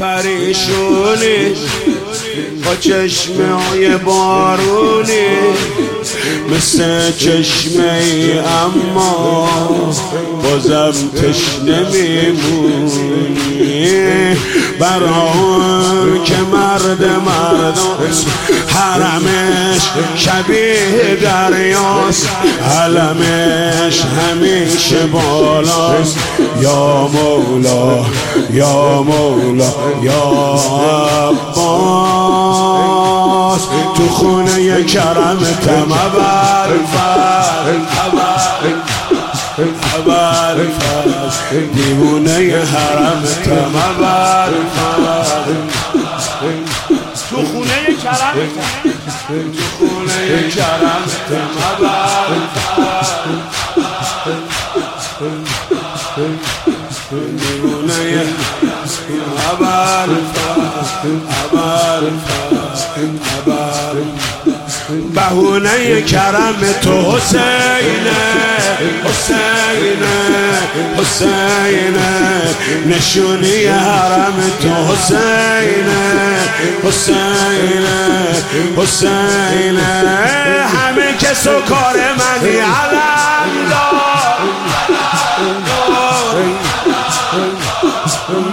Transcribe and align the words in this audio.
پریشونی 0.00 1.54
با 2.64 2.76
چشمه 2.80 3.52
های 3.52 3.96
بارونی 3.96 5.28
مثل 6.50 7.12
چشمه 7.12 7.92
ای 7.92 8.38
اما 8.38 9.48
بازم 10.42 10.92
تشنه 11.16 11.86
میمونی. 11.92 13.18
برای 14.78 15.08
مردم 18.08 18.24
حرمش 18.68 19.82
شبیه 20.16 21.16
دریاست 21.22 22.28
علمش 22.80 24.02
همیشه 24.02 25.06
بالاست 25.06 26.18
یا 26.60 27.08
مولا 27.12 28.04
یا 28.52 29.02
مولا 29.02 29.72
یا 30.02 30.32
عباس 31.28 31.98
تو 33.96 34.08
خونه 34.08 34.84
کرم 34.84 35.38
تم 35.66 35.92
ابر 35.92 36.70
ابر 39.98 40.56
دیوونه 41.74 42.64
حرم 42.64 43.22
تم 43.44 43.76
ابر 43.90 44.52
تو 47.38 47.44
خونه 47.44 47.96
کرم 48.02 48.34
تو 49.52 49.62
خونه 49.78 50.48
کرم. 50.50 51.02
بهونه 65.14 66.02
کرم 66.02 66.56
تو 66.82 67.12
حسینه 67.12 68.20
حسینه 69.04 70.16
حسینه. 70.98 72.08
نشونی 72.86 73.66
حرم 73.66 74.34
تو 74.62 74.68
حسینه. 74.68 76.27
حسینه 76.84 78.34
حسینه 78.76 79.82
همه 80.66 81.12
کس 81.12 81.46
و 81.46 81.60
کار 81.60 81.96
منی 81.96 82.60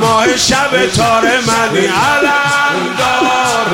ماه 0.00 0.36
شب 0.36 0.86
تار 0.86 1.22
منی 1.22 1.86
علم 1.86 2.76
دار 2.98 3.68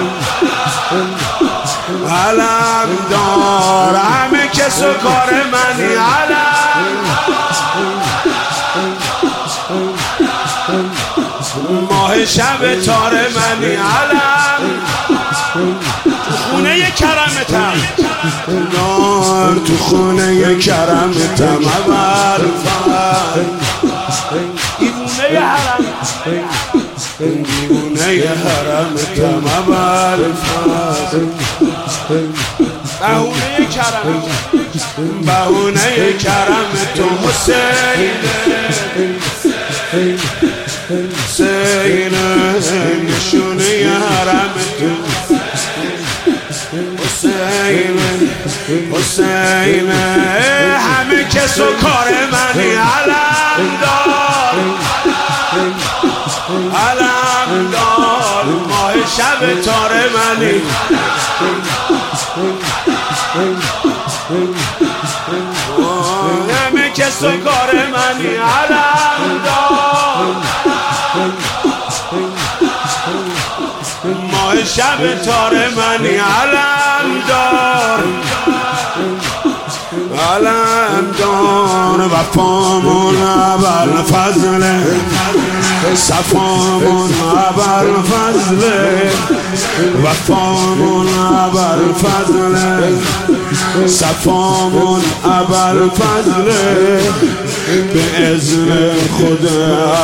علم 2.11 2.89
دار 3.11 3.97
همه 3.97 4.49
کس 4.49 4.83
و 4.83 4.95
کار 4.95 5.31
منی 5.53 5.97
علم 11.43 11.81
ماه 11.91 12.25
شب 12.25 12.81
تار 12.87 13.13
منی 13.13 13.75
علم. 13.75 14.63
خونه 16.51 16.91
کرمتم. 16.91 17.73
نار 18.73 19.55
تو 19.67 19.77
خونه 19.77 20.59
کرمتم 20.59 21.59
اول 21.65 22.43
دیوونه 24.79 25.41
حرم. 25.41 25.85
دیوونه 27.19 28.29
حرمتم 28.45 29.43
اول 29.47 30.21
بهونه 33.01 33.69
کرم. 33.75 34.23
بهونه 35.27 36.13
کرم 36.13 36.71
تو 36.95 37.05
حسینه 37.29 38.11
حسینه 40.91 42.55
نشونه 43.05 43.89
حرم 43.89 44.55
تو 44.79 44.91
حسینه 46.99 48.11
حسینه 48.93 50.05
همه 50.79 51.25
کس 51.25 51.59
و 51.59 51.65
کار 51.65 52.09
منی 52.33 52.71
علم 52.71 53.79
دار 53.81 54.57
علم 56.75 57.71
دار 57.73 58.45
ماه 58.69 58.95
شب 59.17 59.63
تار 59.63 59.93
منی 59.93 60.63
همه 66.55 66.91
کس 66.91 67.23
و 67.23 67.31
کار 67.31 67.75
منی 67.75 68.37
علم 68.37 69.41
دار 69.45 69.90
شب 74.77 75.23
تار 75.25 75.55
منی 75.55 76.17
علم 76.17 77.23
دار. 77.29 78.05
علم 80.31 81.11
دار. 81.19 81.71
وفامون 82.11 83.23
اول 83.23 84.03
فضله 84.03 84.83
صفامون 85.95 87.11
اول 87.33 88.03
فضله 88.03 89.11
وفامون 90.05 91.09
اول 91.09 91.95
فضله 91.95 92.99
صفامون 93.87 95.03
اول 95.25 95.91
فضله 95.91 97.01
به 97.93 98.33
ازن 98.35 98.93
خود 99.19 99.51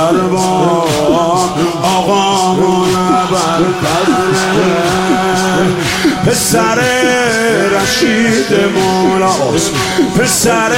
ارباب 0.08 1.58
آقامون 1.82 2.95
پسر 6.26 6.80
رشید 7.70 8.50
مولاست 8.74 9.70
پسر 10.18 10.72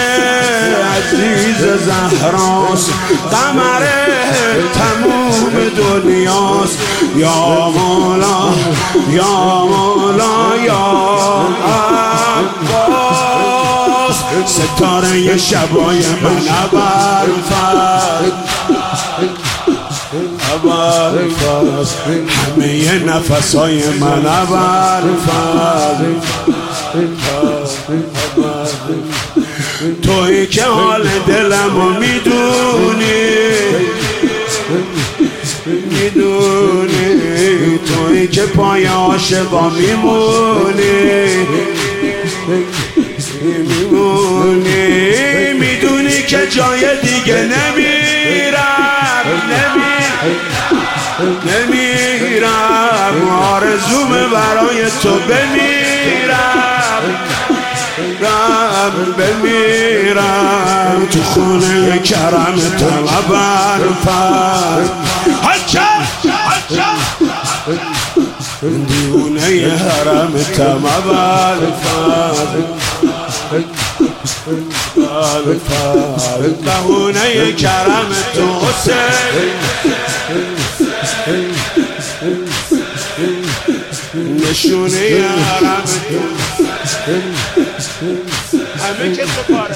عزیز 0.97 1.61
زهراست 1.61 2.93
قمر 3.31 3.83
تموم 4.75 5.55
دنیاست. 5.77 6.79
یا 7.17 7.71
مولا 7.71 8.55
یا 9.11 9.65
مولا 9.65 10.57
یا 10.67 11.47
عباس 12.79 14.19
ستاره 14.47 15.37
شبای 15.37 16.07
من 16.23 16.49
ابر 16.65 17.27
همه 22.29 23.05
نفس 23.05 23.55
های 23.55 23.83
من 24.01 24.27
ابرفز 24.27 25.99
توی 30.03 30.47
که 30.47 30.65
حال 30.65 31.09
دلمو 31.27 31.89
می‌دونی. 31.89 33.29
می‌دونی. 35.67 37.79
توی 37.79 38.27
که 38.27 38.43
پای 38.43 38.85
عاشقا 38.85 39.71
میمونی. 39.71 41.47
میمونی. 43.69 45.53
می‌دونی 45.53 46.23
که 46.23 46.39
جای 46.51 46.81
دیگه 47.03 47.37
نمیرم 47.37 47.88
تو 55.03 55.11
بمیرم. 55.11 57.03
رم 58.21 59.15
بمیرم. 59.19 61.07
تو 61.11 61.23
خونه 61.23 61.99
کرم 61.99 62.55
تمبر 62.79 63.81
فر. 64.05 64.81
حجا 65.49 65.89
حجا 66.49 66.91
دیونه 68.61 69.77
حرم 69.77 70.33
تمبر 70.57 71.59
فر. 71.83 72.47
بهونه 76.65 77.53
کرم 77.53 78.09
تو 78.35 78.67
حسین. 78.67 78.99
نشونه 84.51 85.29
حرم 85.29 85.85
همه 88.83 89.13
کس 89.17 89.29
رو 89.37 89.43
پاره 89.55 89.75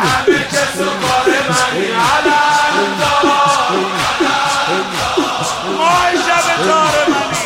همه 0.00 0.38
کس 0.38 0.78
رو 0.78 0.84
پاره 0.84 1.38
من. 1.48 1.70
علم 1.80 2.92
دار 3.00 3.26
ماه 5.78 6.12
شب 6.14 6.46
تار 6.64 6.96
منی 7.08 7.40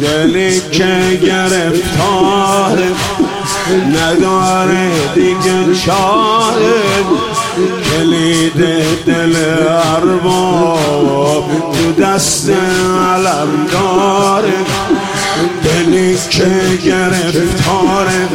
دلی 0.00 0.60
که 0.60 1.18
گرفتاره 1.22 2.88
نداره 3.72 4.90
دیگه 5.14 5.80
چاره. 5.86 6.74
کلید 7.90 8.52
دل 9.06 9.36
ارباب 9.96 11.50
تو 11.72 12.02
دست 12.02 12.50
علم 12.50 13.66
داره. 13.72 14.52
دلی 15.64 16.16
که 16.30 16.78
گرفتاره 16.84 18.28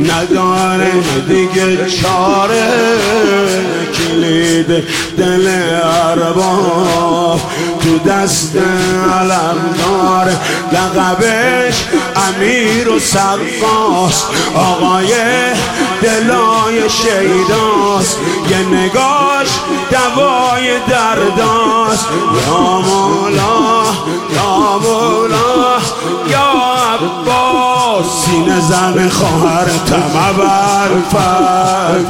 نداره 0.00 0.92
دیگه 1.28 1.90
چاره. 1.90 2.68
کلید 3.94 4.84
دل 5.18 5.48
ارباب 5.82 7.40
تو 7.88 7.98
دست 7.98 8.56
علم 9.20 9.56
داره. 9.78 10.36
لقبش 10.72 11.84
امیر 12.28 12.88
و 12.88 12.98
سقاس 12.98 14.24
آقای 14.54 15.14
دلای 16.02 16.90
شیداست. 16.90 18.18
یه 18.50 18.58
نگاش 18.58 19.48
دوای 19.90 20.78
درداست. 20.88 22.06
یا 22.46 22.60
مولا 22.60 23.84
یا 24.34 24.78
مولا. 24.78 25.37
سینه 28.30 28.60
زن 28.60 29.08
خواهر 29.08 29.64
تمبر 29.86 30.88
فر 31.10 32.00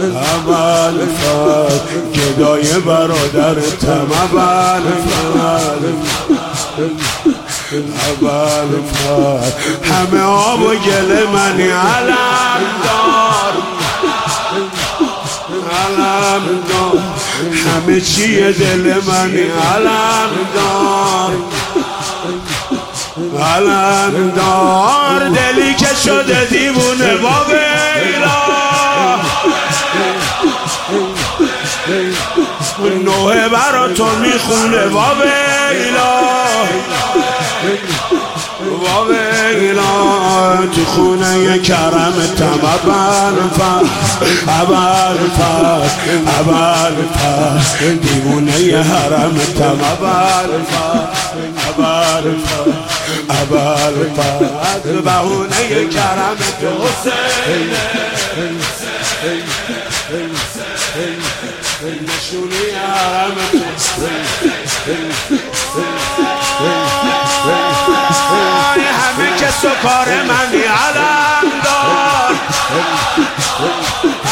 اول 0.00 0.98
فر 1.06 1.72
گدای 2.14 2.80
برادر 2.80 3.60
تمبر 3.80 4.80
فر 5.06 5.82
اول 8.06 8.70
فر 8.92 9.52
همه 9.94 10.22
آب 10.22 10.62
و 10.62 10.74
گل 10.74 11.26
منی 11.26 11.68
علم 11.68 12.62
دار. 12.84 13.54
علم 15.88 16.44
دار. 16.68 17.02
همه 17.66 18.00
چیه 18.00 18.52
دل 18.52 19.00
منی 19.06 19.42
علم 19.42 20.30
دار. 20.54 21.13
علم 23.56 24.32
دار 24.36 25.28
دلی 25.28 25.74
که 25.74 25.94
شده 26.04 26.44
دیوونه 26.44 27.16
با 27.16 27.44
نوه 33.04 33.48
برا 33.48 33.88
تو 33.88 34.06
می‌خونه 34.06 34.86
با 34.86 35.06
بیلا 35.14 36.14
با 38.80 39.04
بیلا 39.04 40.66
تو 40.74 40.84
خونه 40.84 41.58
کرم 41.58 42.14
تم 42.38 42.60
ابر 42.62 43.48
فر 43.56 43.84
ابر 44.62 45.16
فر 45.38 45.90
ابر 46.40 46.92
فر 47.14 47.86
دیوونه 47.86 48.82
حرم 48.82 49.38
تم 49.58 49.78
ابر 49.92 50.48
فر 50.70 51.08
ابر 51.68 52.22
فر 52.22 52.73
فر 54.16 55.00
بهونه 55.00 55.88
کرم 55.88 56.36
تو 56.60 56.84
حسین 56.84 57.70
نشونی 62.02 62.70
حرم 62.70 63.36
همه 68.92 69.36
کس 69.38 69.64
و 69.64 69.68
کار 69.82 70.08
منی 70.08 70.62
علم 70.62 71.52
دار. 71.64 72.34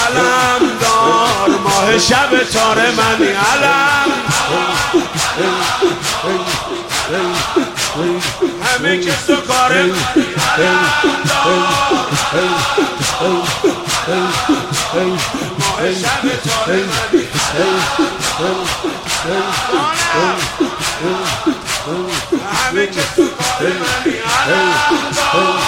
علم 0.06 0.62
دار. 0.80 1.58
ماه 1.58 1.98
شب 1.98 2.44
تار 2.52 2.76
منی 2.76 3.28
علم 3.28 4.01
همه 7.94 8.96
کس 8.96 9.30
و 9.30 9.36
کار 9.36 9.82
منی 9.82 10.24
علم 10.58 10.92
دار 11.28 11.58
ماه 15.58 15.92
شب 15.92 16.24
تار 16.44 16.76
منی 16.76 17.26
همه 22.52 22.86
کس 22.86 23.18
و 23.18 23.22
کار 23.22 23.62
منی 23.62 24.18
علم 24.48 24.72
دار 25.14 25.62